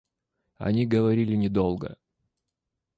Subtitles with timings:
[0.57, 1.95] Они говорили недолго.